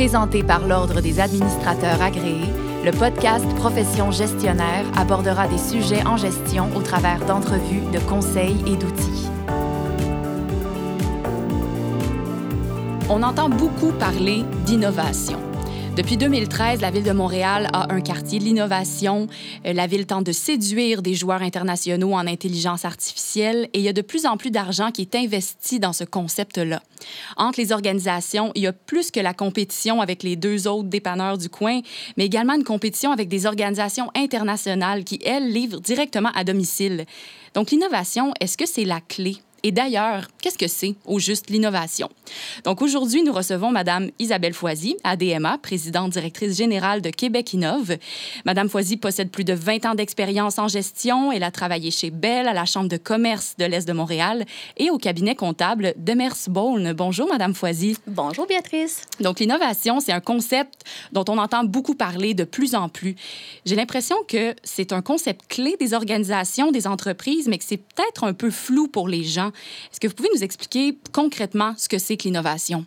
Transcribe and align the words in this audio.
Présenté 0.00 0.42
par 0.42 0.66
l'Ordre 0.66 1.02
des 1.02 1.20
administrateurs 1.20 2.00
agréés, 2.00 2.48
le 2.86 2.90
podcast 2.90 3.44
Profession 3.56 4.10
gestionnaire 4.10 4.86
abordera 4.96 5.46
des 5.46 5.58
sujets 5.58 6.06
en 6.06 6.16
gestion 6.16 6.74
au 6.74 6.80
travers 6.80 7.22
d'entrevues, 7.26 7.82
de 7.92 7.98
conseils 7.98 8.56
et 8.66 8.76
d'outils. 8.78 9.28
On 13.10 13.22
entend 13.22 13.50
beaucoup 13.50 13.92
parler 13.92 14.44
d'innovation. 14.64 15.49
Depuis 16.00 16.16
2013, 16.16 16.80
la 16.80 16.90
Ville 16.90 17.02
de 17.02 17.12
Montréal 17.12 17.68
a 17.74 17.92
un 17.92 18.00
quartier 18.00 18.38
de 18.38 18.44
l'innovation. 18.44 19.26
Euh, 19.66 19.74
la 19.74 19.86
Ville 19.86 20.06
tente 20.06 20.24
de 20.24 20.32
séduire 20.32 21.02
des 21.02 21.12
joueurs 21.12 21.42
internationaux 21.42 22.14
en 22.14 22.26
intelligence 22.26 22.86
artificielle 22.86 23.68
et 23.74 23.80
il 23.80 23.84
y 23.84 23.88
a 23.88 23.92
de 23.92 24.00
plus 24.00 24.24
en 24.24 24.38
plus 24.38 24.50
d'argent 24.50 24.92
qui 24.92 25.02
est 25.02 25.14
investi 25.14 25.78
dans 25.78 25.92
ce 25.92 26.04
concept-là. 26.04 26.80
Entre 27.36 27.60
les 27.60 27.70
organisations, 27.70 28.50
il 28.54 28.62
y 28.62 28.66
a 28.66 28.72
plus 28.72 29.10
que 29.10 29.20
la 29.20 29.34
compétition 29.34 30.00
avec 30.00 30.22
les 30.22 30.36
deux 30.36 30.66
autres 30.66 30.88
dépanneurs 30.88 31.36
du 31.36 31.50
coin, 31.50 31.82
mais 32.16 32.24
également 32.24 32.54
une 32.54 32.64
compétition 32.64 33.12
avec 33.12 33.28
des 33.28 33.44
organisations 33.44 34.10
internationales 34.16 35.04
qui, 35.04 35.20
elles, 35.22 35.52
livrent 35.52 35.82
directement 35.82 36.30
à 36.34 36.44
domicile. 36.44 37.04
Donc 37.52 37.72
l'innovation, 37.72 38.32
est-ce 38.40 38.56
que 38.56 38.66
c'est 38.66 38.86
la 38.86 39.02
clé? 39.02 39.36
Et 39.62 39.72
d'ailleurs, 39.72 40.28
qu'est-ce 40.40 40.58
que 40.58 40.68
c'est 40.68 40.94
au 41.06 41.18
juste 41.18 41.50
l'innovation? 41.50 42.08
Donc 42.64 42.82
aujourd'hui, 42.82 43.22
nous 43.22 43.32
recevons 43.32 43.70
Madame 43.70 44.10
Isabelle 44.18 44.54
Foisy, 44.54 44.96
ADMA, 45.04 45.58
présidente 45.58 46.12
directrice 46.12 46.56
générale 46.56 47.02
de 47.02 47.10
Québec 47.10 47.52
Innove. 47.52 47.96
Madame 48.44 48.68
Foisy 48.68 48.96
possède 48.96 49.30
plus 49.30 49.44
de 49.44 49.52
20 49.52 49.86
ans 49.86 49.94
d'expérience 49.94 50.58
en 50.58 50.68
gestion. 50.68 51.32
Elle 51.32 51.42
a 51.42 51.50
travaillé 51.50 51.90
chez 51.90 52.10
Bell, 52.10 52.48
à 52.48 52.52
la 52.52 52.64
Chambre 52.64 52.88
de 52.88 52.96
commerce 52.96 53.56
de 53.58 53.64
l'Est 53.64 53.86
de 53.86 53.92
Montréal 53.92 54.44
et 54.76 54.90
au 54.90 54.98
cabinet 54.98 55.34
comptable 55.34 55.94
Demers 55.96 56.48
Bourne. 56.48 56.92
Bonjour, 56.92 57.28
Madame 57.28 57.54
Foisy. 57.54 57.96
Bonjour, 58.06 58.46
Béatrice. 58.46 59.02
Donc 59.20 59.40
l'innovation, 59.40 60.00
c'est 60.00 60.12
un 60.12 60.20
concept 60.20 60.84
dont 61.12 61.24
on 61.28 61.38
entend 61.38 61.64
beaucoup 61.64 61.94
parler 61.94 62.34
de 62.34 62.44
plus 62.44 62.74
en 62.74 62.88
plus. 62.88 63.16
J'ai 63.66 63.76
l'impression 63.76 64.16
que 64.26 64.54
c'est 64.62 64.92
un 64.92 65.02
concept 65.02 65.46
clé 65.48 65.76
des 65.78 65.94
organisations, 65.94 66.70
des 66.70 66.86
entreprises, 66.86 67.48
mais 67.48 67.58
que 67.58 67.64
c'est 67.64 67.76
peut-être 67.76 68.24
un 68.24 68.32
peu 68.32 68.50
flou 68.50 68.88
pour 68.88 69.08
les 69.08 69.24
gens. 69.24 69.49
Est-ce 69.90 70.00
que 70.00 70.08
vous 70.08 70.14
pouvez 70.14 70.30
nous 70.34 70.42
expliquer 70.42 70.96
concrètement 71.12 71.74
ce 71.76 71.88
que 71.88 71.98
c'est 71.98 72.16
que 72.16 72.24
l'innovation? 72.24 72.84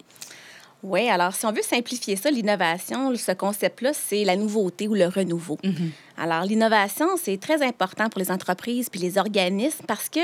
Oui, 0.83 1.07
alors 1.07 1.33
si 1.33 1.45
on 1.45 1.53
veut 1.53 1.61
simplifier 1.61 2.17
ça, 2.17 2.29
l'innovation, 2.29 3.15
ce 3.15 3.31
concept-là, 3.31 3.93
c'est 3.93 4.25
la 4.25 4.35
nouveauté 4.35 4.89
ou 4.89 4.95
le 4.95 5.07
renouveau. 5.07 5.57
Mm-hmm. 5.63 5.89
Alors 6.17 6.43
l'innovation, 6.43 7.07
c'est 7.21 7.39
très 7.39 7.65
important 7.65 8.09
pour 8.09 8.19
les 8.19 8.29
entreprises 8.29 8.89
puis 8.89 8.99
les 8.99 9.17
organismes 9.17 9.85
parce 9.87 10.09
que 10.09 10.19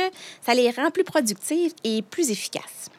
ça 0.46 0.54
les 0.54 0.70
rend 0.72 0.92
plus 0.92 1.06
productifs 1.06 1.72
et 1.86 2.02
plus 2.02 2.30
efficaces. 2.30 2.90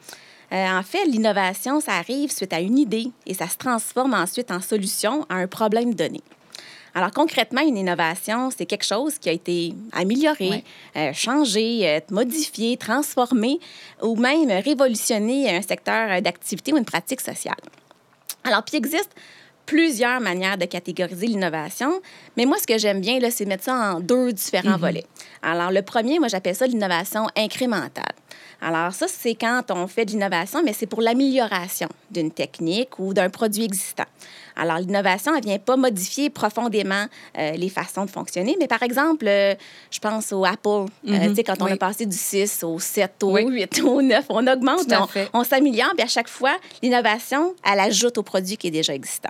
Euh, 0.51 0.67
en 0.67 0.83
fait, 0.83 1.05
l'innovation, 1.05 1.79
ça 1.79 1.93
arrive 1.93 2.31
suite 2.31 2.51
à 2.51 2.59
une 2.59 2.79
idée 2.79 3.11
et 3.27 3.33
ça 3.35 3.47
se 3.47 3.57
transforme 3.57 4.15
ensuite 4.15 4.51
en 4.51 4.59
solution 4.59 5.25
à 5.29 5.35
un 5.35 5.47
problème 5.47 5.93
donné. 5.93 6.21
Alors 6.93 7.11
concrètement, 7.11 7.61
une 7.61 7.77
innovation, 7.77 8.49
c'est 8.55 8.65
quelque 8.65 8.85
chose 8.85 9.17
qui 9.17 9.29
a 9.29 9.31
été 9.31 9.73
amélioré, 9.93 10.63
euh, 10.95 11.13
changé, 11.13 11.87
euh, 11.87 11.99
modifié, 12.09 12.75
transformé 12.75 13.59
ou 14.01 14.15
même 14.15 14.49
révolutionné 14.49 15.55
un 15.55 15.61
secteur 15.61 16.21
d'activité 16.21 16.73
ou 16.73 16.77
une 16.77 16.85
pratique 16.85 17.21
sociale. 17.21 17.55
Alors, 18.43 18.63
puis 18.63 18.77
il 18.77 18.77
existe 18.77 19.11
plusieurs 19.65 20.19
manières 20.19 20.57
de 20.57 20.65
catégoriser 20.65 21.27
l'innovation, 21.27 22.01
mais 22.35 22.45
moi, 22.45 22.57
ce 22.59 22.67
que 22.67 22.77
j'aime 22.77 22.99
bien, 22.99 23.19
c'est 23.29 23.45
mettre 23.45 23.63
ça 23.63 23.93
en 23.93 23.99
deux 23.99 24.33
différents 24.33 24.77
volets. 24.77 25.05
Alors, 25.41 25.71
le 25.71 25.81
premier, 25.81 26.19
moi, 26.19 26.27
j'appelle 26.27 26.55
ça 26.55 26.67
l'innovation 26.67 27.27
incrémentale. 27.37 28.15
Alors, 28.61 28.93
ça, 28.93 29.07
c'est 29.07 29.33
quand 29.33 29.63
on 29.71 29.87
fait 29.87 30.05
de 30.05 30.11
l'innovation, 30.11 30.61
mais 30.63 30.73
c'est 30.73 30.85
pour 30.85 31.01
l'amélioration 31.01 31.87
d'une 32.11 32.29
technique 32.31 32.99
ou 32.99 33.13
d'un 33.13 33.29
produit 33.29 33.63
existant. 33.63 34.05
Alors, 34.55 34.77
l'innovation, 34.77 35.31
elle 35.33 35.41
ne 35.41 35.45
vient 35.47 35.57
pas 35.57 35.77
modifier 35.77 36.29
profondément 36.29 37.05
euh, 37.39 37.51
les 37.53 37.69
façons 37.69 38.05
de 38.05 38.11
fonctionner, 38.11 38.55
mais 38.59 38.67
par 38.67 38.83
exemple, 38.83 39.25
euh, 39.27 39.55
je 39.89 39.97
pense 39.99 40.31
au 40.31 40.45
Apple. 40.45 40.67
Euh, 40.69 40.85
Mhm. 41.03 41.29
tu 41.29 41.35
sais, 41.35 41.43
quand 41.43 41.59
on 41.61 41.65
Oui. 41.65 41.71
a 41.71 41.77
passé 41.77 42.05
du 42.05 42.15
6 42.15 42.63
au 42.63 42.77
7, 42.77 43.23
au 43.23 43.31
Oui. 43.33 43.45
8, 43.47 43.81
au 43.83 44.01
9, 44.01 44.25
on 44.29 44.45
augmente, 44.45 44.85
on- 44.91 45.39
on, 45.39 45.43
s'améliore, 45.43 45.91
puis 45.95 46.03
à 46.03 46.07
chaque 46.07 46.27
fois, 46.29 46.55
l'innovation, 46.83 47.55
elle 47.65 47.79
ajoute 47.79 48.17
au 48.19 48.23
produit 48.23 48.57
qui 48.57 48.67
est 48.67 48.71
déjà 48.71 48.93
existant. 48.93 49.29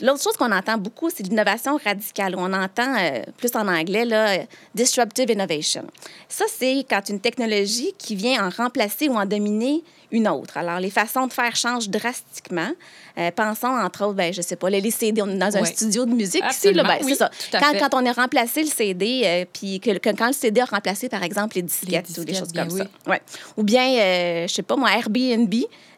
L'autre 0.00 0.22
chose 0.22 0.36
qu'on 0.36 0.50
entend 0.52 0.78
beaucoup, 0.78 1.10
c'est 1.10 1.22
l'innovation 1.22 1.78
radicale. 1.84 2.34
On 2.36 2.52
entend, 2.52 2.96
euh, 2.98 3.22
plus 3.36 3.54
en 3.54 3.68
anglais, 3.68 4.04
là, 4.04 4.38
disruptive 4.74 5.30
innovation. 5.30 5.84
Ça, 6.28 6.44
c'est 6.48 6.84
quand 6.88 7.08
une 7.08 7.20
technologie 7.20 7.92
qui 7.98 8.16
vient 8.16 8.46
en 8.46 8.50
remplacer 8.50 9.08
ou 9.08 9.14
en 9.14 9.26
dominer 9.26 9.82
une 10.12 10.28
autre. 10.28 10.56
Alors, 10.56 10.78
les 10.78 10.90
façons 10.90 11.26
de 11.26 11.32
faire 11.32 11.56
changent 11.56 11.88
drastiquement. 11.88 12.70
Euh, 13.18 13.30
pensons, 13.34 13.66
entre 13.68 14.04
autres, 14.04 14.14
ben, 14.14 14.32
je 14.32 14.40
sais 14.42 14.56
pas, 14.56 14.70
les 14.70 14.90
CD, 14.90 15.20
on 15.22 15.28
est 15.28 15.36
dans 15.36 15.56
un 15.56 15.64
studio 15.64 16.04
de 16.06 16.12
musique 16.14 16.44
ici, 16.50 16.72
là, 16.72 16.82
Absolument, 16.82 16.84
ben, 16.84 16.98
oui, 17.04 17.12
c'est 17.12 17.18
ça. 17.18 17.30
Quand, 17.58 17.72
quand 17.78 18.00
on 18.02 18.06
a 18.06 18.12
remplacé 18.12 18.60
le 18.62 18.68
CD, 18.68 19.22
euh, 19.24 19.44
puis 19.52 19.80
que, 19.80 19.98
que- 19.98 20.10
quand 20.16 20.28
le 20.28 20.32
CD 20.32 20.60
a 20.60 20.64
remplacé, 20.66 21.08
par 21.08 21.22
exemple, 21.22 21.56
les 21.56 21.62
disquettes, 21.62 22.06
ou 22.18 22.24
des 22.24 22.34
choses 22.34 22.52
bien 22.52 22.66
comme 22.66 22.74
oui. 22.74 22.80
ça. 23.04 23.10
Ouais. 23.10 23.20
Ou 23.56 23.62
bien, 23.64 23.86
euh, 23.98 24.46
je 24.46 24.52
sais 24.54 24.62
pas, 24.62 24.76
moi, 24.76 24.90
Airbnb, 24.96 25.52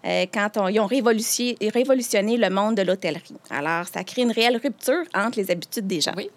euh, 0.05 0.27
quand 0.33 0.51
on- 0.57 0.69
ils 0.69 0.81
ont 0.81 0.87
révolutionné, 0.87 1.57
révolutionné 1.73 2.37
le 2.37 2.51
monde 2.51 2.77
de 2.77 2.83
l'hôtellerie. 2.83 3.35
Alors, 3.51 3.87
ça 3.93 4.03
crée 4.05 4.23
une 4.23 4.33
réelle 4.33 4.57
rupture 4.63 5.03
entre 5.15 5.39
les 5.39 5.51
habitudes 5.51 5.87
des 5.87 6.01
gens. 6.01 6.13
Oui. 6.17 6.31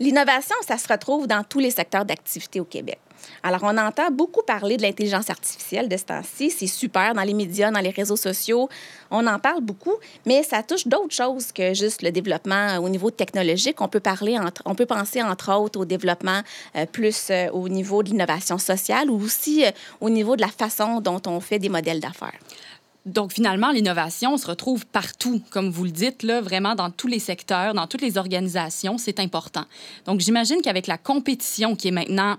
L'innovation, 0.00 0.54
ça 0.66 0.78
se 0.78 0.86
retrouve 0.86 1.26
dans 1.26 1.42
tous 1.42 1.58
les 1.58 1.70
secteurs 1.70 2.04
d'activité 2.04 2.60
au 2.60 2.64
Québec. 2.64 3.00
Alors, 3.42 3.60
on 3.64 3.76
entend 3.76 4.10
beaucoup 4.10 4.42
parler 4.42 4.76
de 4.76 4.82
l'intelligence 4.82 5.30
artificielle 5.30 5.88
de 5.88 5.96
ce 5.96 6.04
temps-ci. 6.04 6.50
C'est 6.50 6.66
super 6.66 7.14
dans 7.14 7.22
les 7.22 7.34
médias, 7.34 7.70
dans 7.70 7.80
les 7.80 7.90
réseaux 7.90 8.16
sociaux. 8.16 8.68
On 9.10 9.26
en 9.26 9.38
parle 9.38 9.60
beaucoup, 9.60 9.94
mais 10.26 10.42
ça 10.42 10.62
touche 10.62 10.86
d'autres 10.86 11.14
choses 11.14 11.52
que 11.52 11.74
juste 11.74 12.02
le 12.02 12.10
développement 12.10 12.76
euh, 12.76 12.78
au 12.78 12.88
niveau 12.88 13.10
technologique. 13.10 13.80
On 13.80 13.88
peut, 13.88 14.00
parler 14.00 14.38
on 14.64 14.74
peut 14.74 14.86
penser, 14.86 15.22
entre 15.22 15.52
autres, 15.52 15.80
au 15.80 15.84
développement 15.84 16.42
euh, 16.76 16.86
plus 16.86 17.28
euh, 17.30 17.48
au 17.50 17.68
niveau 17.68 18.02
de 18.02 18.10
l'innovation 18.10 18.58
sociale 18.58 19.10
ou 19.10 19.20
aussi 19.20 19.64
au 20.00 20.10
niveau 20.10 20.36
de 20.36 20.42
la 20.42 20.48
façon 20.48 21.00
dont 21.00 21.20
on 21.26 21.40
fait 21.40 21.58
des 21.58 21.68
modèles 21.68 22.00
d'affaires. 22.00 22.38
Donc, 23.06 23.32
finalement, 23.32 23.70
l'innovation 23.70 24.36
se 24.36 24.46
retrouve 24.46 24.84
partout, 24.86 25.40
comme 25.50 25.70
vous 25.70 25.84
le 25.84 25.90
dites, 25.90 26.22
là, 26.22 26.40
vraiment 26.40 26.74
dans 26.74 26.90
tous 26.90 27.06
les 27.06 27.18
secteurs, 27.18 27.72
dans 27.72 27.86
toutes 27.86 28.02
les 28.02 28.18
organisations, 28.18 28.98
c'est 28.98 29.20
important. 29.20 29.64
Donc, 30.04 30.20
j'imagine 30.20 30.60
qu'avec 30.60 30.86
la 30.86 30.98
compétition 30.98 31.74
qui 31.74 31.88
est 31.88 31.92
maintenant 31.92 32.36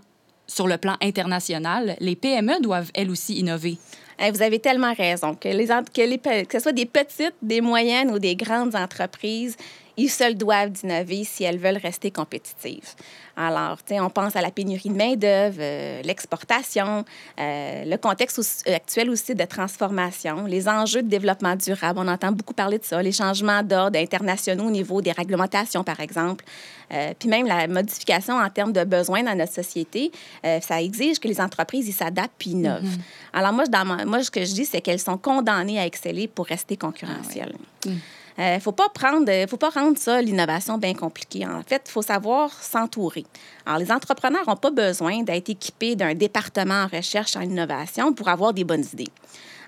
sur 0.47 0.67
le 0.67 0.77
plan 0.77 0.95
international, 1.01 1.95
les 1.99 2.15
PME 2.15 2.61
doivent 2.61 2.91
elles 2.93 3.09
aussi 3.09 3.35
innover. 3.35 3.77
Eh, 4.19 4.31
Vous 4.31 4.41
avez 4.41 4.59
tellement 4.59 4.93
raison. 4.93 5.33
Que, 5.35 5.49
les, 5.49 5.67
que, 5.67 6.01
les 6.01 6.45
que 6.45 6.57
ce 6.57 6.59
soit 6.59 6.71
des 6.71 6.85
petites, 6.85 7.35
des 7.41 7.61
moyennes 7.61 8.11
ou 8.11 8.19
des 8.19 8.35
grandes 8.35 8.75
entreprises, 8.75 9.55
ils 9.99 10.09
se 10.09 10.27
le 10.27 10.35
doivent 10.35 10.71
d'innover 10.71 11.23
si 11.23 11.43
elles 11.43 11.57
veulent 11.57 11.77
rester 11.81 12.09
compétitives. 12.11 12.89
Alors, 13.35 13.77
tu 13.77 13.93
sais, 13.93 13.99
on 14.01 14.09
pense 14.09 14.35
à 14.35 14.41
la 14.41 14.51
pénurie 14.51 14.89
de 14.89 14.95
main-d'œuvre, 14.95 15.57
euh, 15.59 16.01
l'exportation, 16.03 17.05
euh, 17.39 17.85
le 17.85 17.97
contexte 17.97 18.37
aussi- 18.39 18.69
actuel 18.69 19.09
aussi 19.09 19.33
de 19.33 19.45
transformation, 19.45 20.45
les 20.45 20.67
enjeux 20.67 21.01
de 21.01 21.07
développement 21.07 21.55
durable. 21.55 21.99
On 22.03 22.07
entend 22.07 22.31
beaucoup 22.33 22.53
parler 22.53 22.79
de 22.79 22.83
ça, 22.83 23.01
les 23.01 23.13
changements 23.13 23.63
d'ordre 23.63 23.97
internationaux 23.97 24.65
au 24.65 24.71
niveau 24.71 25.01
des 25.01 25.11
réglementations, 25.13 25.83
par 25.85 25.99
exemple. 26.01 26.43
Euh, 26.91 27.13
puis 27.17 27.29
même 27.29 27.45
la 27.45 27.67
modification 27.67 28.35
en 28.35 28.49
termes 28.49 28.73
de 28.73 28.83
besoins 28.83 29.23
dans 29.23 29.35
notre 29.35 29.53
société, 29.53 30.11
euh, 30.45 30.59
ça 30.59 30.81
exige 30.81 31.19
que 31.19 31.27
les 31.27 31.39
entreprises 31.39 31.95
s'adaptent 31.95 32.33
puis 32.37 32.51
innovent. 32.51 32.97
Alors 33.31 33.53
moi, 33.53 33.65
dans 33.67 33.85
ma- 33.85 34.05
moi, 34.05 34.23
ce 34.23 34.31
que 34.31 34.43
je 34.43 34.53
dis, 34.53 34.65
c'est 34.65 34.81
qu'elles 34.81 34.99
sont 34.99 35.17
condamnées 35.17 35.79
à 35.79 35.85
exceller 35.85 36.27
pour 36.27 36.45
rester 36.47 36.75
concurrentielles. 36.77 37.55
Il 37.85 37.91
ne 38.39 38.59
faut 38.59 38.71
pas 38.71 38.89
prendre, 38.89 39.29
faut 39.47 39.57
pas 39.57 39.69
rendre 39.69 39.97
ça 39.97 40.21
l'innovation 40.21 40.77
bien 40.77 40.93
compliquée. 40.93 41.45
En 41.45 41.61
fait, 41.63 41.83
il 41.87 41.91
faut 41.91 42.01
savoir 42.01 42.51
s'entourer. 42.53 43.25
Alors, 43.65 43.79
les 43.79 43.91
entrepreneurs 43.91 44.47
n'ont 44.47 44.55
pas 44.55 44.71
besoin 44.71 45.23
d'être 45.23 45.49
équipés 45.49 45.95
d'un 45.95 46.13
département 46.15 46.83
en 46.83 46.87
recherche 46.87 47.35
en 47.35 47.41
innovation 47.41 48.13
pour 48.13 48.27
avoir 48.29 48.53
des 48.53 48.63
bonnes 48.63 48.85
idées. 48.93 49.11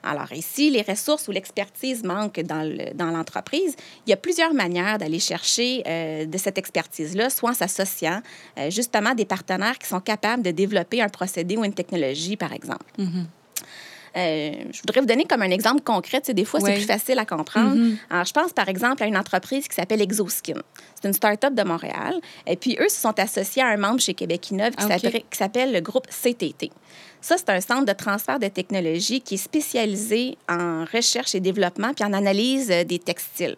Alors 0.03 0.31
ici, 0.31 0.71
les 0.71 0.81
ressources 0.81 1.27
ou 1.27 1.31
l'expertise 1.31 2.03
manquent 2.03 2.39
dans 2.39 2.63
le- 2.63 2.91
dans 2.95 3.11
l'entreprise. 3.11 3.75
Il 4.07 4.09
y 4.09 4.13
a 4.13 4.17
plusieurs 4.17 4.51
manières 4.51 4.97
d'aller 4.97 5.19
chercher 5.19 5.83
euh, 5.85 6.25
de 6.25 6.37
cette 6.39 6.57
expertise-là, 6.57 7.29
soit 7.29 7.51
en 7.51 7.53
s'associant 7.53 8.19
euh, 8.57 8.71
justement 8.71 9.13
des 9.13 9.25
partenaires 9.25 9.77
qui 9.77 9.87
sont 9.87 9.99
capables 9.99 10.41
de 10.41 10.49
développer 10.49 11.03
un 11.03 11.09
procédé 11.09 11.55
ou 11.55 11.63
une 11.63 11.73
technologie, 11.75 12.35
par 12.35 12.51
exemple. 12.51 12.85
Euh, 14.17 14.51
je 14.71 14.79
voudrais 14.81 14.99
vous 15.01 15.07
donner 15.07 15.23
comme 15.25 15.41
un 15.41 15.49
exemple 15.51 15.81
concret. 15.81 16.21
Des 16.27 16.43
fois, 16.45 16.59
Oui. 16.61 16.69
c'est 16.71 16.77
plus 16.77 16.85
facile 16.85 17.17
à 17.19 17.25
comprendre. 17.25 17.77
Alors, 18.09 18.25
je 18.25 18.33
pense, 18.33 18.51
par 18.51 18.67
exemple, 18.67 19.01
à 19.03 19.05
une 19.07 19.15
entreprise 19.17 19.67
qui 19.67 19.75
s'appelle 19.75 20.01
Exoskin. 20.01 20.55
C'est 21.01 21.07
une 21.07 21.13
start-up 21.13 21.53
de 21.53 21.63
Montréal. 21.63 22.15
Et 22.45 22.57
puis, 22.57 22.77
eux 22.79 22.89
se 22.89 22.99
sont 22.99 23.17
associés 23.19 23.61
à 23.63 23.67
un 23.67 23.77
membre 23.77 24.01
chez 24.01 24.13
Québec 24.13 24.51
Innove 24.51 24.71
qui 24.75 24.85
Ah, 24.89 24.97
s'appelle 25.31 25.71
le 25.71 25.79
groupe 25.79 26.07
CTT. 26.09 26.71
Ça, 27.21 27.37
c'est 27.37 27.49
un 27.49 27.61
centre 27.61 27.85
de 27.85 27.93
transfert 27.93 28.39
de 28.39 28.47
technologie 28.47 29.21
qui 29.21 29.35
est 29.35 29.37
spécialisé 29.37 30.37
en 30.49 30.85
recherche 30.91 31.35
et 31.35 31.39
développement 31.39 31.93
puis 31.93 32.03
en 32.03 32.13
analyse 32.13 32.69
euh, 32.71 32.83
des 32.83 32.99
textiles. 32.99 33.55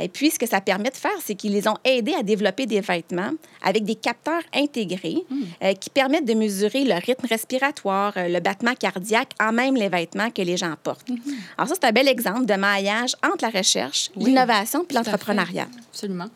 Et 0.00 0.08
puis, 0.08 0.30
ce 0.30 0.38
que 0.38 0.46
ça 0.46 0.60
permet 0.60 0.90
de 0.90 0.96
faire, 0.96 1.16
c'est 1.24 1.34
qu'ils 1.34 1.52
les 1.52 1.66
ont 1.68 1.76
aidés 1.84 2.14
à 2.14 2.22
développer 2.22 2.66
des 2.66 2.80
vêtements 2.80 3.30
avec 3.62 3.84
des 3.84 3.94
capteurs 3.94 4.42
intégrés 4.54 5.24
Hmm. 5.28 5.42
euh, 5.62 5.72
qui 5.74 5.90
permettent 5.90 6.24
de 6.24 6.34
mesurer 6.34 6.84
le 6.84 6.94
rythme 6.94 7.26
respiratoire, 7.26 8.12
euh, 8.16 8.28
le 8.28 8.40
battement 8.40 8.74
cardiaque 8.74 9.30
en 9.40 9.52
même 9.52 9.74
les 9.74 9.88
vêtements 9.88 10.30
que 10.30 10.42
les 10.42 10.56
gens 10.56 10.74
portent. 10.82 11.08
Alors 11.56 11.68
ça, 11.68 11.74
c'est 11.80 11.86
un 11.86 11.92
bel 11.92 12.08
exemple 12.08 12.46
de 12.46 12.54
maillage 12.54 13.14
entre 13.24 13.44
la 13.44 13.50
recherche, 13.50 14.10
Hmm. 14.10 14.20
Oui, 14.22 14.24
l'innovation 14.30 14.84
puis 14.84 14.96
l'entrepreneuriat. 14.96 15.66
Absolument. 15.90 16.26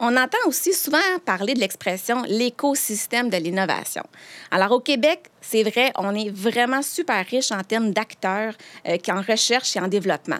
On 0.00 0.16
entend 0.16 0.38
aussi 0.46 0.72
souvent 0.72 0.98
parler 1.24 1.54
de 1.54 1.60
l'expression 1.60 2.22
l'écosystème 2.28 3.30
de 3.30 3.36
l'innovation. 3.36 4.04
Alors 4.50 4.72
au 4.72 4.80
Québec, 4.80 5.24
c'est 5.40 5.62
vrai, 5.62 5.92
on 5.96 6.14
est 6.14 6.30
vraiment 6.30 6.82
super 6.82 7.24
riche 7.26 7.50
en 7.52 7.62
termes 7.62 7.92
d'acteurs 7.92 8.54
euh, 8.86 8.96
qui 8.96 9.10
en 9.10 9.20
recherche 9.22 9.76
et 9.76 9.80
en 9.80 9.88
développement. 9.88 10.38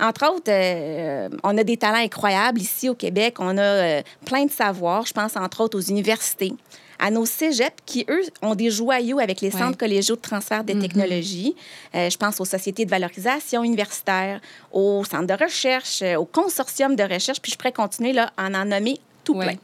Entre 0.00 0.26
autres, 0.30 0.44
euh, 0.48 1.28
on 1.42 1.58
a 1.58 1.64
des 1.64 1.76
talents 1.76 1.98
incroyables 2.04 2.60
ici 2.60 2.88
au 2.88 2.94
Québec. 2.94 3.36
On 3.40 3.58
a 3.58 3.62
euh, 3.62 4.02
plein 4.24 4.44
de 4.44 4.50
savoirs. 4.50 5.04
Je 5.06 5.12
pense 5.12 5.36
entre 5.36 5.60
autres 5.62 5.76
aux 5.78 5.82
universités, 5.82 6.52
à 7.00 7.10
nos 7.10 7.26
cégeps 7.26 7.74
qui, 7.84 8.06
eux, 8.08 8.22
ont 8.42 8.54
des 8.54 8.70
joyaux 8.70 9.18
avec 9.18 9.40
les 9.40 9.52
Ouais. 9.52 9.58
centres 9.60 9.76
collégiaux 9.78 10.14
de 10.16 10.20
transfert 10.20 10.62
des 10.64 10.78
technologies. 10.78 11.56
Euh, 11.94 12.10
je 12.10 12.16
pense 12.16 12.40
aux 12.40 12.44
sociétés 12.44 12.84
de 12.84 12.90
valorisation 12.90 13.64
universitaire, 13.64 14.40
aux 14.72 15.04
centres 15.04 15.26
de 15.36 15.42
recherche, 15.44 16.02
aux 16.16 16.24
consortiums 16.26 16.94
de 16.96 17.02
recherche. 17.02 17.40
Puis 17.40 17.52
je 17.52 17.56
pourrais 17.58 17.72
continuer 17.72 18.12
là, 18.12 18.30
à 18.36 18.46
en 18.46 18.64
nommer 18.64 18.98
tout 19.24 19.34
Ouais. 19.34 19.46
plein. 19.46 19.56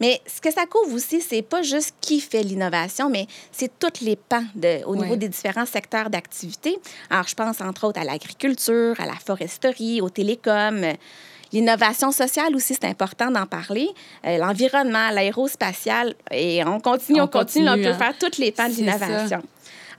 Mais 0.00 0.20
ce 0.26 0.40
que 0.40 0.52
ça 0.52 0.66
couvre 0.66 0.94
aussi, 0.94 1.20
c'est 1.20 1.42
pas 1.42 1.62
juste 1.62 1.94
qui 2.00 2.20
fait 2.20 2.42
l'innovation, 2.42 3.08
mais 3.08 3.26
c'est 3.50 3.70
tous 3.78 4.04
les 4.04 4.16
pans 4.16 4.44
de, 4.54 4.84
au 4.84 4.96
niveau 4.96 5.16
des 5.16 5.28
différents 5.28 5.66
secteurs 5.66 6.10
d'activité. 6.10 6.78
Alors, 7.10 7.28
je 7.28 7.34
pense 7.34 7.60
entre 7.60 7.84
autres 7.86 8.00
à 8.00 8.04
l'agriculture, 8.04 9.00
à 9.00 9.06
la 9.06 9.14
foresterie, 9.14 10.00
aux 10.00 10.10
télécoms. 10.10 10.94
L'innovation 11.52 12.12
sociale 12.12 12.56
aussi, 12.56 12.74
c'est 12.74 12.86
important 12.86 13.30
d'en 13.30 13.46
parler. 13.46 13.88
Euh, 14.26 14.38
L'environnement, 14.38 15.10
l'aérospatial, 15.10 16.14
et 16.30 16.64
on 16.64 16.80
continue, 16.80 17.20
on, 17.20 17.24
On 17.24 17.28
continue, 17.28 17.68
on 17.68 17.74
peut 17.74 17.88
hein. 17.88 17.98
faire 17.98 18.14
toutes 18.18 18.38
les 18.38 18.52
pans 18.52 18.68
de 18.68 18.74
l'innovation. 18.74 19.42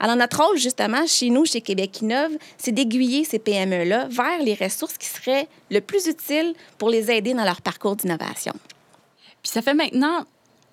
Alors, 0.00 0.16
notre 0.16 0.44
rôle, 0.44 0.58
justement, 0.58 1.06
chez 1.06 1.30
nous, 1.30 1.44
chez 1.46 1.60
Québec 1.60 2.00
Innove, 2.02 2.32
c'est 2.58 2.72
d'aiguiller 2.72 3.24
ces 3.24 3.38
PME-là 3.38 4.08
vers 4.10 4.42
les 4.42 4.54
ressources 4.54 4.98
qui 4.98 5.06
seraient 5.06 5.46
le 5.70 5.80
plus 5.80 6.06
utiles 6.06 6.54
pour 6.78 6.90
les 6.90 7.10
aider 7.10 7.32
dans 7.32 7.44
leur 7.44 7.62
parcours 7.62 7.94
d'innovation. 7.94 8.52
Puis 9.44 9.52
ça 9.52 9.62
fait 9.62 9.74
maintenant 9.74 10.26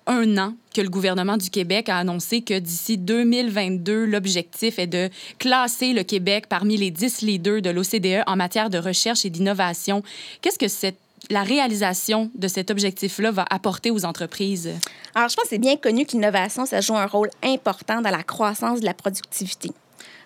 un 0.06 0.38
an 0.38 0.54
que 0.74 0.80
le 0.80 0.88
gouvernement 0.88 1.36
du 1.36 1.50
Québec 1.50 1.88
a 1.88 1.98
annoncé 1.98 2.40
que 2.40 2.58
d'ici 2.58 2.98
2022, 2.98 4.06
l'objectif 4.06 4.78
est 4.78 4.86
de 4.86 5.10
classer 5.38 5.92
le 5.92 6.02
Québec 6.02 6.46
parmi 6.48 6.76
les 6.76 6.90
10 6.90 7.20
leaders 7.20 7.62
de 7.62 7.70
l'OCDE 7.70 8.24
en 8.26 8.34
matière 8.34 8.70
de 8.70 8.78
recherche 8.78 9.24
et 9.24 9.30
d'innovation. 9.30 10.02
Qu'est-ce 10.40 10.58
que 10.58 10.68
cette, 10.68 10.98
la 11.30 11.42
réalisation 11.42 12.30
de 12.34 12.48
cet 12.48 12.70
objectif-là 12.70 13.30
va 13.30 13.44
apporter 13.50 13.90
aux 13.90 14.06
entreprises? 14.06 14.70
Alors, 15.14 15.28
je 15.28 15.36
pense 15.36 15.44
que 15.44 15.50
c'est 15.50 15.58
bien 15.58 15.76
connu 15.76 16.06
que 16.06 16.12
l'innovation, 16.12 16.64
ça 16.64 16.80
joue 16.80 16.96
un 16.96 17.06
rôle 17.06 17.30
important 17.44 18.00
dans 18.00 18.10
la 18.10 18.22
croissance 18.22 18.80
de 18.80 18.86
la 18.86 18.94
productivité. 18.94 19.70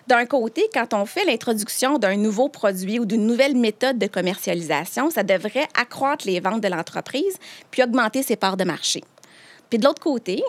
D'un 0.07 0.25
côté, 0.25 0.69
quand 0.73 0.93
on 0.93 1.05
fait 1.05 1.25
l'introduction 1.25 1.97
d'un 1.99 2.15
nouveau 2.15 2.47
produit 2.47 2.97
ou 2.99 3.05
d'une 3.05 3.27
nouvelle 3.27 3.55
méthode 3.57 3.97
de 3.97 4.07
commercialisation, 4.07 5.09
ça 5.09 5.23
devrait 5.23 5.67
accroître 5.79 6.25
les 6.25 6.39
ventes 6.39 6.61
de 6.61 6.67
l'entreprise 6.69 7.37
puis 7.71 7.83
augmenter 7.83 8.23
ses 8.23 8.37
parts 8.37 8.55
de 8.57 8.63
marché. 8.63 9.03
Puis 9.69 9.79
de 9.79 9.83
l'autre 9.85 10.01
côté, 10.01 10.41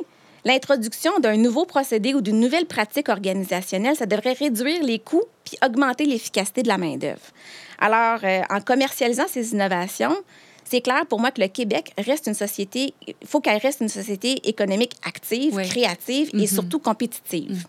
l'introduction 0.44 1.18
d'un 1.18 1.36
nouveau 1.36 1.64
procédé 1.64 2.14
ou 2.14 2.20
d'une 2.20 2.38
nouvelle 2.38 2.66
pratique 2.66 3.08
organisationnelle, 3.08 3.96
ça 3.96 4.06
devrait 4.06 4.34
réduire 4.34 4.82
les 4.84 5.00
coûts 5.00 5.24
puis 5.44 5.56
augmenter 5.64 6.04
l'efficacité 6.04 6.62
de 6.62 6.68
la 6.68 6.78
main-d'œuvre. 6.78 7.18
Alors, 7.80 8.20
euh, 8.22 8.42
en 8.50 8.60
commercialisant 8.60 9.26
ces 9.28 9.52
innovations, 9.52 10.16
c'est 10.64 10.82
clair 10.82 11.04
pour 11.08 11.18
moi 11.18 11.32
que 11.32 11.40
le 11.40 11.48
Québec 11.48 11.92
reste 11.98 12.28
une 12.28 12.34
société, 12.34 12.94
il 13.08 13.14
faut 13.26 13.40
qu'elle 13.40 13.58
reste 13.58 13.80
une 13.80 13.88
société 13.88 14.48
économique 14.48 14.92
active, 15.04 15.54
Oui. 15.54 15.68
créative 15.68 16.30
et 16.34 16.46
surtout 16.46 16.78
compétitive. 16.78 17.64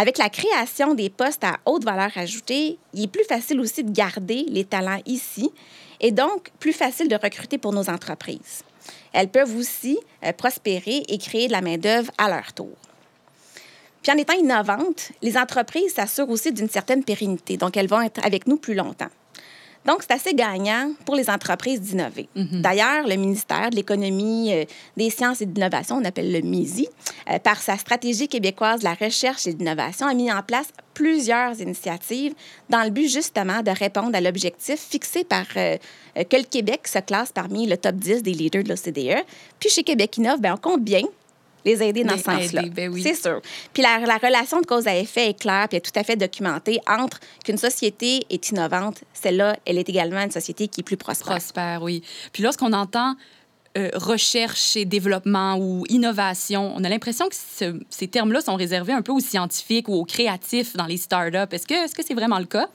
Avec 0.00 0.16
la 0.16 0.30
création 0.30 0.94
des 0.94 1.10
postes 1.10 1.44
à 1.44 1.58
haute 1.66 1.84
valeur 1.84 2.10
ajoutée, 2.16 2.78
il 2.94 3.02
est 3.02 3.06
plus 3.06 3.24
facile 3.24 3.60
aussi 3.60 3.84
de 3.84 3.92
garder 3.92 4.46
les 4.48 4.64
talents 4.64 5.02
ici 5.04 5.50
et 6.00 6.10
donc 6.10 6.52
plus 6.58 6.72
facile 6.72 7.06
de 7.06 7.16
recruter 7.16 7.58
pour 7.58 7.74
nos 7.74 7.90
entreprises. 7.90 8.64
Elles 9.12 9.28
peuvent 9.28 9.54
aussi 9.54 9.98
euh, 10.24 10.32
prospérer 10.32 11.02
et 11.06 11.18
créer 11.18 11.48
de 11.48 11.52
la 11.52 11.60
main-d'œuvre 11.60 12.10
à 12.16 12.30
leur 12.30 12.54
tour. 12.54 12.74
Puis 14.02 14.10
en 14.10 14.16
étant 14.16 14.32
innovantes, 14.32 15.12
les 15.20 15.36
entreprises 15.36 15.92
s'assurent 15.92 16.30
aussi 16.30 16.50
d'une 16.50 16.70
certaine 16.70 17.04
pérennité, 17.04 17.58
donc 17.58 17.76
elles 17.76 17.86
vont 17.86 18.00
être 18.00 18.24
avec 18.24 18.46
nous 18.46 18.56
plus 18.56 18.72
longtemps. 18.72 19.10
Donc, 19.86 20.02
c'est 20.02 20.12
assez 20.12 20.34
gagnant 20.34 20.92
pour 21.06 21.14
les 21.14 21.30
entreprises 21.30 21.80
d'innover. 21.80 22.28
D'ailleurs, 22.36 23.06
le 23.06 23.16
ministère 23.16 23.70
de 23.70 23.76
l'Économie, 23.76 24.52
euh, 24.52 24.64
des 24.96 25.08
Sciences 25.08 25.40
et 25.40 25.46
de 25.46 25.54
l'Innovation, 25.54 25.96
on 25.96 26.04
appelle 26.04 26.30
le 26.30 26.40
MISI, 26.42 26.88
euh, 27.30 27.38
par 27.38 27.60
sa 27.62 27.78
stratégie 27.78 28.28
québécoise 28.28 28.80
de 28.80 28.84
la 28.84 28.94
recherche 28.94 29.46
et 29.46 29.54
de 29.54 29.58
l'innovation, 29.58 30.06
a 30.06 30.14
mis 30.14 30.30
en 30.30 30.42
place 30.42 30.68
plusieurs 30.92 31.58
initiatives 31.60 32.34
dans 32.68 32.82
le 32.82 32.90
but 32.90 33.08
justement 33.08 33.62
de 33.62 33.70
répondre 33.70 34.14
à 34.14 34.20
l'objectif 34.20 34.78
fixé 34.78 35.24
par 35.24 35.46
euh, 35.56 35.78
que 36.14 36.36
le 36.36 36.44
Québec 36.44 36.86
se 36.86 36.98
classe 36.98 37.32
parmi 37.32 37.66
le 37.66 37.78
top 37.78 37.96
10 37.96 38.22
des 38.22 38.32
leaders 38.32 38.64
de 38.64 38.68
l'OCDE. 38.68 39.24
Puis 39.58 39.70
chez 39.70 39.82
Québec 39.82 40.18
Innove, 40.18 40.40
ben, 40.40 40.54
on 40.54 40.58
compte 40.58 40.82
bien 40.84 41.02
les 41.64 41.82
aider 41.82 42.04
dans 42.04 42.12
Les 42.14 42.18
ce 42.18 42.24
sens-là. 42.24 42.62
ben 42.74 42.92
oui. 42.92 43.02
C'est 43.02 43.14
sûr. 43.14 43.40
Puis 43.72 43.82
la, 43.82 43.98
la 44.00 44.16
relation 44.18 44.60
de 44.60 44.66
cause 44.66 44.86
à 44.86 44.96
effet 44.96 45.30
est 45.30 45.38
claire 45.38 45.66
puis 45.68 45.76
est 45.76 45.80
tout 45.80 45.98
à 45.98 46.02
fait 46.04 46.16
documentée 46.16 46.80
entre 46.88 47.20
qu'une 47.44 47.58
société 47.58 48.24
est 48.30 48.50
innovante, 48.50 49.02
celle-là, 49.12 49.56
elle 49.66 49.78
est 49.78 49.88
également 49.88 50.20
une 50.22 50.30
société 50.30 50.68
qui 50.68 50.80
est 50.80 50.84
plus 50.84 50.96
prospère. 50.96 51.28
Prospère, 51.36 51.82
oui. 51.82 52.02
Puis 52.32 52.42
lorsqu'on 52.42 52.72
entend 52.72 53.14
euh, 53.78 53.88
recherche 53.94 54.76
et 54.76 54.84
développement 54.84 55.56
ou 55.56 55.84
innovation, 55.88 56.72
on 56.76 56.82
a 56.82 56.88
l'impression 56.88 57.28
que 57.28 57.36
ce- 57.36 57.78
ces 57.88 58.08
termes-là 58.08 58.40
sont 58.40 58.56
réservés 58.56 58.92
un 58.92 59.02
peu 59.02 59.12
aux 59.12 59.20
scientifiques 59.20 59.88
ou 59.88 59.94
aux 59.94 60.04
créatifs 60.04 60.74
dans 60.76 60.86
les 60.86 60.96
startups. 60.96 61.36
Est-ce 61.52 61.66
que 61.94 62.02
c'est 62.04 62.14
vraiment 62.14 62.40
le 62.40 62.46
cas? 62.46 62.66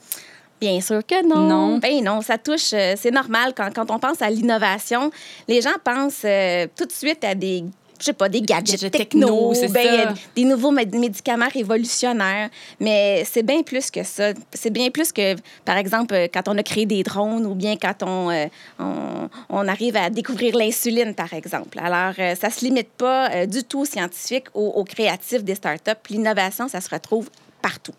Bien 0.58 0.80
sûr 0.80 1.04
que 1.06 1.22
non. 1.22 1.48
Non? 1.48 1.76
Ben 1.78 2.02
non, 2.02 2.22
ça 2.22 2.38
touche, 2.38 2.72
euh, 2.72 2.94
c'est 2.96 3.10
normal 3.10 3.52
quand, 3.54 3.68
quand 3.74 3.90
on 3.90 3.98
pense 3.98 4.22
à 4.22 4.30
l'innovation, 4.30 5.10
les 5.48 5.60
gens 5.60 5.74
pensent 5.84 6.22
euh, 6.24 6.66
tout 6.74 6.86
de 6.86 6.92
suite 6.92 7.22
à 7.24 7.34
des 7.34 7.62
je 7.98 8.04
sais 8.04 8.12
pas, 8.12 8.28
des 8.28 8.40
gadgets, 8.42 8.72
Gadgets 8.80 8.90
techno, 8.92 9.52
techno, 9.54 9.72
ben, 9.72 10.08
ça. 10.08 10.14
des 10.34 10.44
nouveaux 10.44 10.72
mé- 10.72 10.98
médicaments 10.98 11.48
révolutionnaires. 11.52 12.50
Mais 12.80 13.24
c'est 13.30 13.42
bien 13.42 13.62
plus 13.62 13.90
que 13.90 14.02
ça. 14.02 14.32
C'est 14.52 14.70
bien 14.70 14.90
plus 14.90 15.12
que, 15.12 15.34
par 15.64 15.76
exemple, 15.76 16.14
euh, 16.14 16.28
quand 16.32 16.48
on 16.48 16.56
a 16.58 16.62
créé 16.62 16.86
des 16.86 17.02
drones 17.02 17.46
ou 17.46 17.54
bien 17.54 17.76
quand 17.76 18.02
on, 18.02 18.30
euh, 18.30 18.46
on, 18.78 19.28
on 19.48 19.68
arrive 19.68 19.96
à 19.96 20.10
découvrir 20.10 20.56
l'insuline, 20.56 21.14
par 21.14 21.32
exemple. 21.32 21.78
Alors, 21.78 22.14
euh, 22.18 22.34
ça 22.34 22.50
se 22.50 22.64
limite 22.64 22.90
pas 22.90 23.30
euh, 23.30 23.46
du 23.46 23.62
tout 23.64 23.80
aux 23.80 23.84
scientifiques, 23.84 24.46
aux, 24.54 24.68
aux 24.68 24.84
créatifs 24.84 25.42
des 25.44 25.54
startups. 25.54 25.90
L'innovation, 26.10 26.68
ça 26.68 26.80
se 26.80 26.90
retrouve 26.90 27.28
partout. 27.62 27.94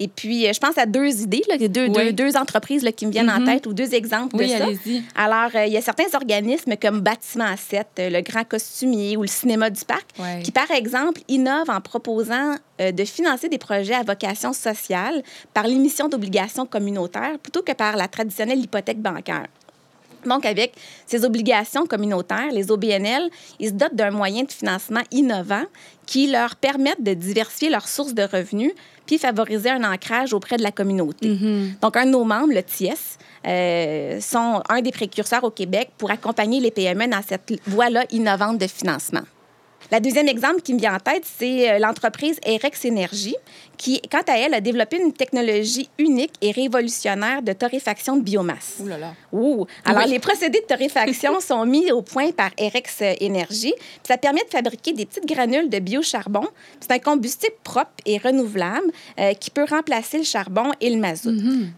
Et 0.00 0.08
puis, 0.08 0.46
euh, 0.46 0.52
je 0.52 0.58
pense 0.60 0.78
à 0.78 0.86
deux 0.86 1.22
idées, 1.22 1.42
là, 1.48 1.56
deux, 1.58 1.86
Oui. 1.88 1.90
deux, 1.92 2.12
deux 2.12 2.36
entreprises 2.36 2.82
là, 2.82 2.92
qui 2.92 3.06
me 3.06 3.12
viennent 3.12 3.30
en 3.30 3.40
Mhm. 3.40 3.46
tête 3.46 3.66
ou 3.66 3.74
deux 3.74 3.94
exemples 3.94 4.36
Oui, 4.36 4.46
de 4.46 4.50
ça. 4.58 4.64
allez-y. 4.64 5.02
Alors, 5.14 5.50
euh, 5.54 5.66
il 5.66 5.72
y 5.72 5.76
a 5.76 5.82
certains 5.82 6.12
organismes 6.14 6.74
comme 6.80 7.00
Bâtiment 7.00 7.54
7, 7.56 7.86
euh, 7.98 8.10
le 8.10 8.20
Grand 8.22 8.44
Costumier 8.44 9.16
ou 9.16 9.22
le 9.22 9.28
Cinéma 9.28 9.70
du 9.70 9.84
Parc, 9.84 10.06
qui, 10.42 10.50
par 10.52 10.70
exemple, 10.70 11.20
innovent 11.28 11.70
en 11.70 11.80
proposant 11.80 12.54
euh, 12.80 12.90
de 12.92 13.04
financer 13.04 13.48
des 13.48 13.58
projets 13.58 13.94
à 13.94 14.02
vocation 14.02 14.52
sociale 14.52 15.22
par 15.54 15.66
l'émission 15.66 16.08
d'obligations 16.08 16.66
communautaires 16.66 17.38
plutôt 17.42 17.62
que 17.62 17.72
par 17.72 17.96
la 17.96 18.08
traditionnelle 18.08 18.58
hypothèque 18.58 19.00
bancaire. 19.00 19.46
Donc, 20.26 20.44
avec 20.44 20.74
ces 21.06 21.24
obligations 21.24 21.86
communautaires, 21.86 22.50
les 22.52 22.70
OBNL, 22.70 23.30
ils 23.58 23.68
se 23.68 23.74
dotent 23.74 23.94
d'un 23.94 24.10
moyen 24.10 24.44
de 24.44 24.52
financement 24.52 25.02
innovant 25.10 25.64
qui 26.06 26.26
leur 26.26 26.56
permettent 26.56 27.02
de 27.02 27.14
diversifier 27.14 27.70
leurs 27.70 27.88
sources 27.88 28.14
de 28.14 28.22
revenus 28.22 28.72
puis 29.06 29.18
favoriser 29.18 29.70
un 29.70 29.84
ancrage 29.84 30.32
auprès 30.32 30.56
de 30.56 30.62
la 30.62 30.70
communauté. 30.70 31.28
Mhm. 31.28 31.74
Donc, 31.80 31.96
un 31.96 32.06
de 32.06 32.10
nos 32.10 32.24
membres, 32.24 32.52
le 32.54 32.62
TIES, 32.62 33.18
euh, 33.46 34.20
sont 34.20 34.62
un 34.68 34.80
des 34.80 34.92
précurseurs 34.92 35.44
au 35.44 35.50
Québec 35.50 35.90
pour 35.98 36.10
accompagner 36.10 36.60
les 36.60 36.70
PME 36.70 37.08
dans 37.08 37.22
cette 37.26 37.60
voie-là 37.66 38.04
innovante 38.10 38.58
de 38.58 38.66
financement. 38.66 39.22
La 39.92 40.00
deuxième 40.00 40.26
exemple 40.26 40.62
qui 40.62 40.72
me 40.72 40.78
vient 40.78 40.94
en 40.94 40.98
tête, 40.98 41.24
c'est 41.38 41.70
euh, 41.70 41.78
l'entreprise 41.78 42.38
Erex 42.46 42.86
Énergie, 42.86 43.36
qui, 43.76 44.00
quant 44.10 44.22
à 44.26 44.38
elle, 44.38 44.54
a 44.54 44.62
développé 44.62 44.96
une 44.98 45.12
technologie 45.12 45.90
unique 45.98 46.32
et 46.40 46.50
révolutionnaire 46.50 47.42
de 47.42 47.52
torréfaction 47.52 48.16
de 48.16 48.22
biomasse. 48.22 48.76
Ouh 48.80 48.86
là 48.86 48.96
là. 48.96 49.12
Ouh. 49.32 49.66
Alors, 49.84 50.04
Oui. 50.04 50.10
les 50.12 50.18
procédés 50.18 50.60
de 50.60 50.64
torréfaction 50.66 51.40
sont 51.46 51.66
mis 51.66 51.92
au 51.92 52.00
point 52.00 52.30
par 52.32 52.52
Erex 52.56 53.02
Énergie. 53.20 53.74
Puis 53.76 54.08
Ça 54.08 54.16
permet 54.16 54.42
de 54.44 54.48
fabriquer 54.48 54.94
des 54.94 55.04
petites 55.04 55.26
granules 55.26 55.68
de 55.68 55.78
biocharbon. 55.78 56.48
C'est 56.80 56.92
un 56.92 56.98
combustible 56.98 57.52
propre 57.62 57.90
et 58.06 58.16
renouvelable 58.16 58.90
euh, 59.20 59.34
qui 59.34 59.50
peut 59.50 59.66
remplacer 59.68 60.16
le 60.16 60.24
charbon 60.24 60.72
et 60.80 60.88
le 60.88 60.96
mazout. 60.96 61.34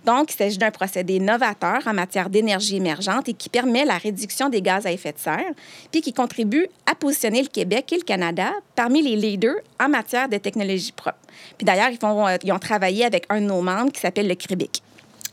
Donc, 0.06 0.33
il 0.33 0.37
s'agit 0.37 0.59
d'un 0.59 0.71
procédé 0.71 1.18
novateur 1.18 1.80
en 1.85 1.94
matière 1.94 2.30
d'énergie 2.30 2.76
émergente 2.76 3.28
et 3.28 3.33
qui 3.33 3.49
permet 3.49 3.85
la 3.85 3.99
réduction 3.99 4.49
des 4.49 4.62
gaz 4.62 4.87
à 4.87 4.92
effet 4.92 5.11
de 5.12 5.18
serre, 5.18 5.50
puis 5.90 6.00
qui 6.00 6.12
contribue 6.12 6.68
à 6.87 6.94
positionner 6.94 7.42
le 7.42 7.49
Québec 7.49 7.92
et 7.92 7.97
le 7.97 8.03
Canada 8.04 8.52
parmi 8.75 9.02
les 9.02 9.16
leaders 9.16 9.56
en 9.80 9.88
matière 9.88 10.28
de 10.28 10.37
technologie 10.37 10.92
propre. 10.92 11.18
Puis 11.58 11.64
d'ailleurs, 11.64 11.90
ils, 11.90 11.99
font, 11.99 12.26
euh, 12.26 12.37
ils 12.42 12.52
ont 12.52 12.58
travaillé 12.58 13.04
avec 13.04 13.26
un 13.28 13.40
de 13.40 13.46
nos 13.46 13.61
membres 13.61 13.92
qui 13.92 14.00
s'appelle 14.00 14.28
le 14.28 14.34
CRIBIC. 14.34 14.82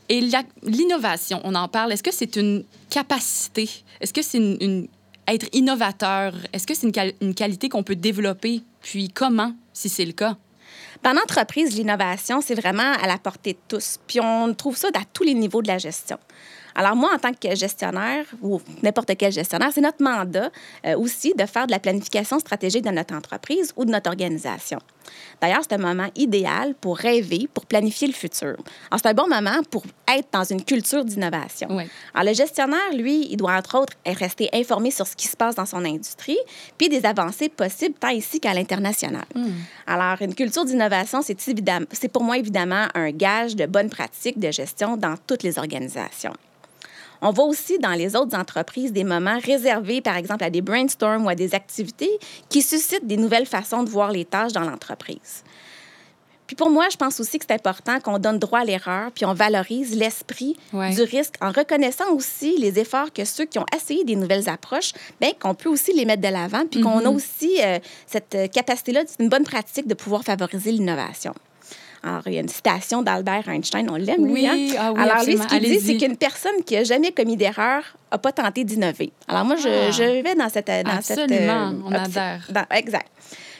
Et 0.08 0.20
l'innovation, 0.62 1.40
on 1.44 1.54
en 1.54 1.68
parle. 1.68 1.92
Est-ce 1.92 2.02
que 2.02 2.12
c'est 2.12 2.36
une 2.36 2.64
capacité? 2.90 3.68
Est-ce 4.00 4.12
que 4.12 4.22
c'est 4.22 4.38
une, 4.38 4.88
être 5.28 5.46
innovateur? 5.52 6.34
Est-ce 6.52 6.66
que 6.66 6.74
c'est 6.74 6.86
une, 6.86 7.12
une 7.20 7.34
qualité 7.34 7.68
qu'on 7.68 7.82
peut 7.82 7.96
développer? 7.96 8.62
Puis 8.82 9.08
comment, 9.08 9.54
si 9.72 9.88
c'est 9.88 10.04
le 10.04 10.12
cas? 10.12 10.36
En 11.04 11.16
entreprise, 11.16 11.76
l'innovation, 11.76 12.40
c'est 12.40 12.54
vraiment 12.54 12.92
à 13.02 13.06
la 13.06 13.18
portée 13.18 13.54
de 13.54 13.58
tous. 13.68 13.98
Puis 14.06 14.20
on 14.20 14.54
trouve 14.54 14.76
ça 14.76 14.88
à 14.94 15.04
tous 15.12 15.24
les 15.24 15.34
niveaux 15.34 15.62
de 15.62 15.68
la 15.68 15.78
gestion. 15.78 16.18
Alors 16.74 16.96
moi, 16.96 17.10
en 17.14 17.18
tant 17.18 17.32
que 17.32 17.54
gestionnaire, 17.54 18.24
ou 18.40 18.60
n'importe 18.82 19.16
quel 19.16 19.32
gestionnaire, 19.32 19.70
c'est 19.72 19.80
notre 19.80 20.02
mandat 20.02 20.50
euh, 20.86 20.96
aussi 20.96 21.34
de 21.34 21.46
faire 21.46 21.66
de 21.66 21.72
la 21.72 21.78
planification 21.78 22.38
stratégique 22.38 22.84
de 22.84 22.90
notre 22.90 23.14
entreprise 23.14 23.72
ou 23.76 23.84
de 23.84 23.90
notre 23.90 24.08
organisation. 24.10 24.78
D'ailleurs, 25.40 25.62
c'est 25.62 25.74
un 25.74 25.78
moment 25.78 26.08
idéal 26.14 26.74
pour 26.80 26.96
rêver, 26.96 27.48
pour 27.52 27.66
planifier 27.66 28.06
le 28.06 28.14
futur. 28.14 28.56
Alors, 28.90 29.00
c'est 29.02 29.08
un 29.08 29.14
bon 29.14 29.28
moment 29.28 29.62
pour 29.70 29.82
être 30.08 30.28
dans 30.32 30.44
une 30.44 30.64
culture 30.64 31.04
d'innovation. 31.04 31.68
Alors, 32.14 32.30
le 32.30 32.34
gestionnaire, 32.34 32.92
lui, 32.94 33.26
il 33.30 33.36
doit, 33.36 33.54
entre 33.54 33.78
autres, 33.78 33.94
rester 34.06 34.48
informé 34.52 34.90
sur 34.90 35.06
ce 35.06 35.16
qui 35.16 35.26
se 35.26 35.36
passe 35.36 35.54
dans 35.54 35.66
son 35.66 35.84
industrie, 35.84 36.38
puis 36.78 36.88
des 36.88 37.04
avancées 37.04 37.48
possibles 37.48 37.96
tant 37.98 38.10
ici 38.10 38.40
qu'à 38.40 38.54
l'international. 38.54 39.24
Hmm. 39.34 39.50
Alors, 39.86 40.22
une 40.22 40.34
culture 40.34 40.64
d'innovation, 40.64 41.22
c'est, 41.22 41.36
c'est 41.40 42.08
pour 42.08 42.22
moi, 42.22 42.38
évidemment, 42.38 42.86
un 42.94 43.10
gage 43.10 43.56
de 43.56 43.66
bonne 43.66 43.90
pratique 43.90 44.38
de 44.38 44.50
gestion 44.50 44.96
dans 44.96 45.16
toutes 45.26 45.42
les 45.42 45.58
organisations. 45.58 46.32
On 47.24 47.30
voit 47.30 47.44
aussi 47.44 47.78
dans 47.78 47.92
les 47.92 48.16
autres 48.16 48.36
entreprises 48.36 48.92
des 48.92 49.04
moments 49.04 49.38
réservés, 49.38 50.00
par 50.00 50.16
exemple, 50.16 50.42
à 50.42 50.50
des 50.50 50.60
brainstorms 50.60 51.24
ou 51.24 51.28
à 51.28 51.36
des 51.36 51.54
activités 51.54 52.10
qui 52.48 52.62
suscitent 52.62 53.06
des 53.06 53.16
nouvelles 53.16 53.46
façons 53.46 53.84
de 53.84 53.88
voir 53.88 54.10
les 54.10 54.24
tâches 54.24 54.52
dans 54.52 54.68
l'entreprise. 54.68 55.44
Puis 56.48 56.56
pour 56.56 56.68
moi, 56.68 56.88
je 56.90 56.96
pense 56.96 57.18
aussi 57.20 57.38
que 57.38 57.46
c'est 57.48 57.54
important 57.54 58.00
qu'on 58.00 58.18
donne 58.18 58.38
droit 58.38 58.58
à 58.58 58.64
l'erreur, 58.64 59.10
puis 59.12 59.24
on 59.24 59.32
valorise 59.32 59.96
l'esprit 59.96 60.56
du 60.72 61.02
risque 61.02 61.36
en 61.40 61.50
reconnaissant 61.50 62.12
aussi 62.12 62.58
les 62.58 62.78
efforts 62.78 63.12
que 63.12 63.24
ceux 63.24 63.46
qui 63.46 63.58
ont 63.58 63.66
essayé 63.74 64.04
des 64.04 64.16
nouvelles 64.16 64.50
approches, 64.50 64.92
bien 65.20 65.30
qu'on 65.40 65.54
peut 65.54 65.70
aussi 65.70 65.94
les 65.94 66.04
mettre 66.04 66.20
de 66.20 66.28
l'avant, 66.28 66.66
puis 66.70 66.80
qu'on 66.80 66.98
a 66.98 67.02
mm-hmm. 67.04 67.14
aussi 67.14 67.58
euh, 67.62 67.78
cette 68.06 68.36
capacité-là, 68.52 69.04
c'est 69.06 69.22
une 69.22 69.30
bonne 69.30 69.44
pratique 69.44 69.86
de 69.86 69.94
pouvoir 69.94 70.24
favoriser 70.24 70.72
l'innovation. 70.72 71.32
Alors, 72.04 72.22
il 72.26 72.34
y 72.34 72.36
a 72.38 72.40
une 72.40 72.48
citation 72.48 73.02
d'Albert 73.02 73.48
Einstein, 73.48 73.88
on 73.88 73.96
l'aime, 73.96 74.26
lui. 74.26 74.46
Hein? 74.46 74.56
Ah 74.78 74.92
oui, 74.92 75.00
Alors, 75.00 75.24
lui, 75.24 75.38
ce 75.38 75.46
qu'il 75.46 75.60
dit, 75.60 75.80
c'est 75.80 75.96
qu'une 75.96 76.16
personne 76.16 76.64
qui 76.66 76.74
n'a 76.74 76.84
jamais 76.84 77.12
commis 77.12 77.36
d'erreur 77.36 77.82
n'a 78.10 78.18
pas 78.18 78.32
tenté 78.32 78.64
d'innover. 78.64 79.12
Alors, 79.28 79.44
moi, 79.44 79.56
je, 79.56 79.68
ah. 79.68 79.90
je, 79.90 80.22
vais 80.22 80.34
dans 80.34 80.48
cette. 80.48 80.66
Dans 80.66 80.90
Absolument, 80.90 81.26
cette, 81.28 81.32
euh, 81.32 81.72
on 81.84 81.92
adhère. 81.92 82.48
exact. 82.72 83.08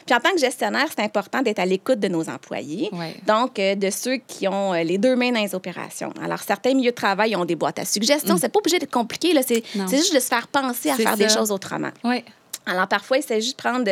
Puis 0.05 0.15
en 0.15 0.19
tant 0.19 0.31
que 0.31 0.39
gestionnaire, 0.39 0.87
c'est 0.89 1.03
important 1.03 1.41
d'être 1.41 1.59
à 1.59 1.65
l'écoute 1.65 1.99
de 1.99 2.09
nos 2.09 2.29
employés, 2.29 2.91
donc 3.25 3.57
euh, 3.57 3.75
de 3.75 3.89
ceux 3.89 4.17
qui 4.17 4.47
ont 4.47 4.73
euh, 4.73 4.83
les 4.83 4.97
deux 4.97 5.15
mains 5.15 5.31
dans 5.31 5.41
les 5.41 5.55
opérations. 5.55 6.13
Alors, 6.21 6.39
certains 6.39 6.73
milieux 6.73 6.91
de 6.91 6.95
travail 6.95 7.35
ont 7.37 7.45
des 7.45 7.55
boîtes 7.55 7.79
à 7.79 7.85
suggestions. 7.85 8.33
Ce 8.33 8.33
mm. 8.33 8.39
C'est 8.41 8.49
pas 8.49 8.59
obligé 8.59 8.79
d'être 8.79 8.91
compliqué, 8.91 9.33
c'est 9.47 9.63
juste 9.89 10.13
de 10.13 10.19
se 10.19 10.27
faire 10.27 10.47
penser 10.47 10.89
à 10.89 10.95
faire 10.95 11.15
des 11.15 11.29
choses 11.29 11.51
autrement. 11.51 11.91
Oui. 12.03 12.23
Alors, 12.65 12.87
parfois, 12.87 13.17
il 13.17 13.23
s'agit 13.23 13.51
de 13.51 13.57
prendre 13.57 13.83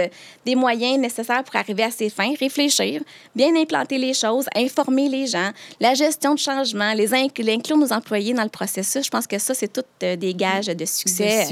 des 0.45 0.55
moyens 0.55 0.97
nécessaires 0.99 1.43
pour 1.43 1.55
arriver 1.55 1.83
à 1.83 1.91
ses 1.91 2.09
fins, 2.09 2.33
réfléchir, 2.39 3.01
bien 3.35 3.55
implanter 3.55 3.97
les 3.97 4.13
choses, 4.13 4.45
informer 4.55 5.09
les 5.09 5.27
gens, 5.27 5.51
la 5.79 5.93
gestion 5.93 6.33
de 6.33 6.39
changement, 6.39 6.93
les 6.93 7.13
inclure 7.13 7.77
nos 7.77 7.91
employés 7.91 8.33
dans 8.33 8.43
le 8.43 8.49
processus. 8.49 9.05
Je 9.05 9.09
pense 9.09 9.27
que 9.27 9.37
ça, 9.39 9.53
c'est 9.53 9.71
tout 9.71 9.83
euh, 10.03 10.15
des 10.15 10.33
gages 10.33 10.67
de 10.67 10.85
succès, 10.85 11.47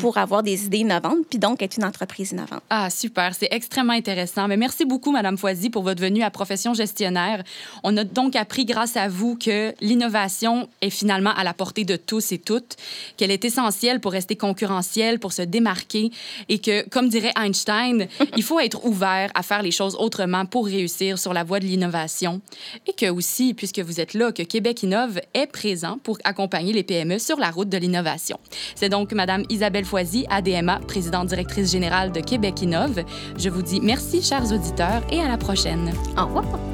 pour 0.00 0.18
avoir 0.18 0.42
des 0.42 0.66
idées 0.66 0.78
innovantes, 0.78 1.26
puis 1.28 1.38
donc 1.38 1.62
être 1.62 1.76
une 1.76 1.84
entreprise 1.84 2.32
innovante. 2.32 2.62
Ah, 2.70 2.90
super. 2.90 3.34
C'est 3.34 3.48
extrêmement 3.50 3.92
intéressant. 3.92 4.48
Mais 4.48 4.56
merci 4.56 4.84
beaucoup, 4.84 5.12
Madame 5.12 5.38
Foisy, 5.38 5.70
pour 5.70 5.82
votre 5.82 6.00
venue 6.00 6.22
à 6.22 6.30
Profession 6.30 6.74
gestionnaire. 6.74 7.42
On 7.82 7.96
a 7.96 8.04
donc 8.04 8.36
appris 8.36 8.64
grâce 8.64 8.96
à 8.96 9.08
vous 9.08 9.36
que 9.36 9.74
l'innovation 9.80 10.68
est 10.80 10.90
finalement 10.90 11.34
à 11.36 11.44
la 11.44 11.54
portée 11.54 11.84
de 11.84 11.96
tous 11.96 12.32
et 12.32 12.38
toutes, 12.38 12.76
qu'elle 13.16 13.30
est 13.30 13.44
essentielle 13.44 14.00
pour 14.00 14.12
rester 14.12 14.36
concurrentielle, 14.36 15.18
pour 15.18 15.32
se 15.32 15.42
démarquer 15.42 16.10
et 16.48 16.58
que, 16.64 16.88
comme 16.88 17.08
dirait 17.08 17.32
Einstein, 17.36 18.08
il 18.36 18.42
faut 18.42 18.60
être 18.60 18.84
ouvert 18.84 19.30
à 19.34 19.42
faire 19.42 19.62
les 19.62 19.70
choses 19.70 19.96
autrement 19.98 20.46
pour 20.46 20.66
réussir 20.66 21.18
sur 21.18 21.32
la 21.32 21.44
voie 21.44 21.60
de 21.60 21.66
l'innovation. 21.66 22.40
Et 22.86 22.92
que 22.92 23.10
aussi, 23.10 23.54
puisque 23.54 23.80
vous 23.80 24.00
êtes 24.00 24.14
là, 24.14 24.32
que 24.32 24.42
Québec 24.42 24.82
Innove 24.82 25.20
est 25.34 25.46
présent 25.46 25.98
pour 26.02 26.18
accompagner 26.24 26.72
les 26.72 26.82
PME 26.82 27.18
sur 27.18 27.38
la 27.38 27.50
route 27.50 27.68
de 27.68 27.78
l'innovation. 27.78 28.38
C'est 28.74 28.88
donc 28.88 29.12
Madame 29.12 29.44
Isabelle 29.48 29.84
Foisy, 29.84 30.26
ADMA, 30.30 30.80
présidente 30.88 31.28
directrice 31.28 31.70
générale 31.70 32.12
de 32.12 32.20
Québec 32.20 32.62
Innove. 32.62 33.04
Je 33.38 33.48
vous 33.48 33.62
dis 33.62 33.80
merci, 33.80 34.22
chers 34.22 34.52
auditeurs, 34.52 35.02
et 35.10 35.20
à 35.20 35.28
la 35.28 35.36
prochaine. 35.36 35.92
Au 36.16 36.26
revoir. 36.26 36.73